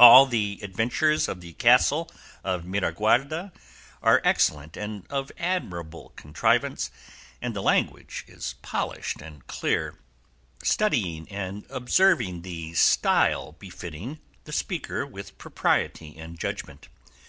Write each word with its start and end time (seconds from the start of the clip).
All 0.00 0.26
the 0.26 0.58
adventures 0.64 1.28
at 1.28 1.40
the 1.40 1.52
Castle 1.52 2.10
of 2.42 2.64
Miraguarda 2.64 3.52
are 4.02 4.20
excellent 4.24 4.76
and 4.76 5.06
of 5.08 5.30
admirable 5.38 6.12
contrivance, 6.16 6.90
and 7.40 7.54
the 7.54 7.62
language 7.62 8.24
is 8.26 8.56
polished 8.62 9.22
and 9.22 9.46
clear, 9.46 9.96
studying 10.64 11.28
and 11.28 11.66
observing 11.70 12.42
the 12.42 12.72
style 12.74 13.52
befitting 13.52 14.18
the 14.42 14.50
speaker 14.50 15.06
with 15.06 15.38
propriety 15.38 16.16
and 16.18 16.36
judgment. 16.40 16.88